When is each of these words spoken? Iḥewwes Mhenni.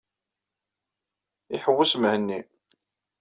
Iḥewwes 1.55 1.93
Mhenni. 2.01 2.39